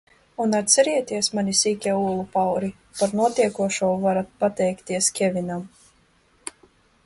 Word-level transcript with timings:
Un 0.43 0.53
atcerieties, 0.59 1.29
mani 1.39 1.53
sīkie 1.59 1.93
olu 1.97 2.23
pauri, 2.37 2.71
par 3.01 3.13
notiekošo 3.21 3.93
varat 4.07 4.35
pateikties 4.45 5.15
Kevinam! 5.21 5.65